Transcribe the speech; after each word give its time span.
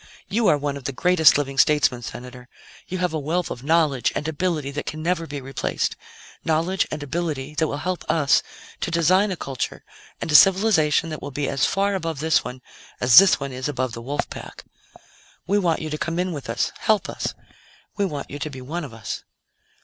"You 0.27 0.47
are 0.47 0.57
one 0.57 0.77
of 0.77 0.85
the 0.85 0.91
greatest 0.93 1.37
living 1.37 1.59
statesmen, 1.59 2.01
Senator; 2.01 2.49
you 2.87 2.97
have 2.97 3.13
a 3.13 3.19
wealth 3.19 3.51
of 3.51 3.61
knowledge 3.63 4.11
and 4.15 4.27
ability 4.27 4.71
that 4.71 4.87
can 4.87 5.03
never 5.03 5.27
be 5.27 5.39
replaced; 5.39 5.95
knowledge 6.43 6.87
and 6.89 7.03
ability 7.03 7.53
that 7.59 7.67
will 7.67 7.77
help 7.77 8.03
us 8.09 8.41
to 8.79 8.89
design 8.89 9.29
a 9.29 9.35
culture 9.35 9.83
and 10.19 10.31
a 10.31 10.33
civilization 10.33 11.09
that 11.11 11.21
will 11.21 11.29
be 11.29 11.47
as 11.47 11.67
far 11.67 11.93
above 11.93 12.19
this 12.19 12.43
one 12.43 12.63
as 12.99 13.19
this 13.19 13.39
one 13.39 13.51
is 13.51 13.69
above 13.69 13.91
the 13.93 14.01
wolf 14.01 14.27
pack. 14.31 14.63
We 15.45 15.59
want 15.59 15.83
you 15.83 15.89
to 15.91 15.99
come 15.99 16.17
in 16.17 16.31
with 16.31 16.49
us, 16.49 16.71
help 16.79 17.07
us; 17.07 17.35
we 17.95 18.03
want 18.03 18.31
you 18.31 18.39
to 18.39 18.49
be 18.49 18.59
one 18.59 18.83
of 18.83 18.95
us." 18.95 19.23